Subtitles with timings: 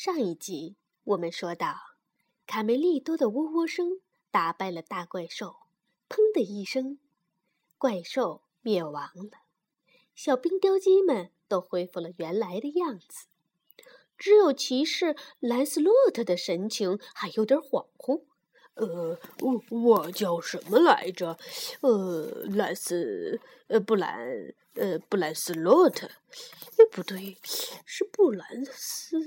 [0.00, 1.74] 上一集我们说到，
[2.46, 4.00] 卡梅利多的喔喔声
[4.30, 5.56] 打败了大怪兽，
[6.08, 7.00] 砰的一声，
[7.78, 9.40] 怪兽灭亡了，
[10.14, 13.26] 小冰雕鸡们都恢复了原来的样子，
[14.16, 18.22] 只有骑士兰斯洛特的神情还有点恍惚。
[18.74, 21.36] 呃，我我叫什么来着？
[21.80, 26.08] 呃，兰斯，呃，布兰，呃，布兰斯洛特，
[26.90, 27.38] 不对，
[27.86, 29.18] 是布兰斯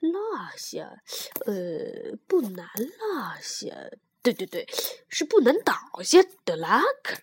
[0.00, 1.02] 落下，
[1.46, 3.74] 呃，不难落下，
[4.22, 4.66] 对对对，
[5.08, 7.22] 是不能倒下的拉克。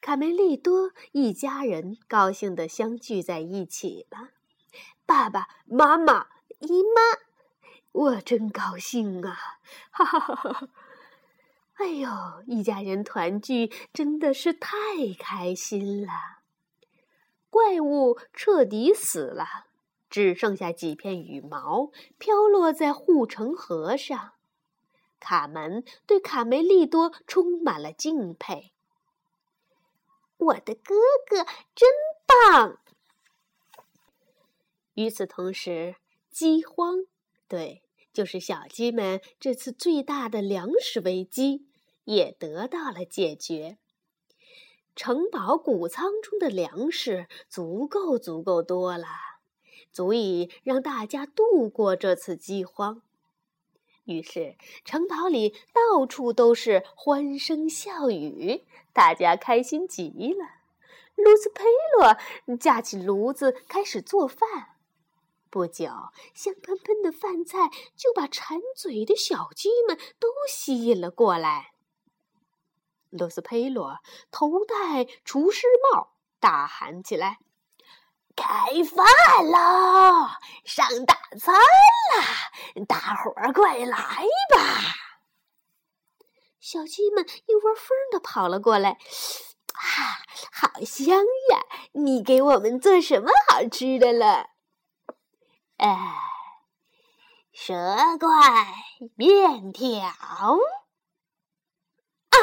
[0.00, 4.30] 卡梅利多一家人高兴的相聚在一起了，
[5.06, 6.26] 爸爸妈妈、
[6.58, 7.22] 姨妈。
[7.92, 9.38] 我真高兴啊！
[9.90, 10.68] 哈哈哈哈！
[11.74, 12.08] 哎呦，
[12.46, 14.70] 一家人团聚真的是太
[15.18, 16.41] 开心了。
[17.52, 19.44] 怪物彻底死了，
[20.08, 24.32] 只剩下几片羽毛飘落在护城河上。
[25.20, 28.72] 卡门对卡梅利多充满了敬佩。
[30.38, 30.94] 我的哥
[31.28, 31.90] 哥真
[32.26, 32.78] 棒！
[34.94, 35.96] 与此同时，
[36.30, 37.04] 饥荒。
[37.46, 37.82] 对，
[38.14, 41.66] 就是小鸡们这次最大的粮食危机
[42.04, 43.76] 也得到了解决。
[44.94, 49.06] 城堡谷仓中的粮食足够足够多了，
[49.90, 53.02] 足以让大家度过这次饥荒。
[54.04, 60.44] 于是，城堡里到处都是欢声笑语，大家开心极了。
[61.14, 61.64] 卢斯佩
[61.96, 64.76] 洛架起炉子开始做饭。
[65.48, 65.86] 不久，
[66.34, 71.71] 香喷喷的饭菜就把馋嘴的小鸡们都吸引了过来。
[73.12, 73.98] 罗斯佩罗
[74.30, 77.38] 头戴厨师帽，大喊起来
[78.34, 78.46] ：“开
[78.84, 79.06] 饭
[79.50, 80.28] 喽！
[80.64, 82.84] 上大餐啦！
[82.88, 84.58] 大伙儿快来吧！”
[86.58, 88.98] 小鸡们一窝蜂的跑了过来。
[89.74, 90.18] 啊，
[90.52, 91.18] 好香
[91.50, 91.64] 呀！
[91.92, 94.50] 你给我们做什么好吃的了？
[95.76, 96.14] 哎，
[97.52, 97.74] 蛇
[98.18, 98.28] 怪
[99.16, 99.98] 面条
[102.30, 102.38] 啊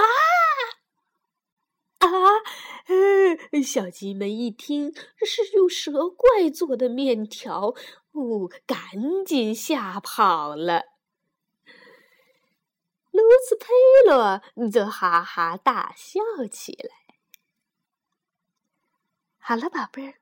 [1.99, 2.09] 啊！
[3.63, 4.93] 小鸡们一听
[5.25, 7.75] 是用蛇怪做的面条，
[8.11, 10.83] 哦，赶紧吓跑了。
[13.11, 13.67] 卢斯佩
[14.05, 17.15] 罗则哈哈大笑起来。
[19.37, 20.15] 好了，宝贝儿，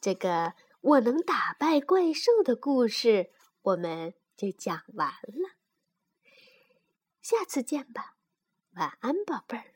[0.00, 0.54] 这个。
[0.80, 3.32] 我能打败怪兽的故事，
[3.62, 5.56] 我们就讲完了。
[7.20, 8.14] 下次见吧，
[8.76, 9.74] 晚安，宝贝儿。